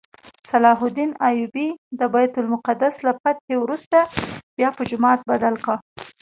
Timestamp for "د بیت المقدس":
1.99-2.95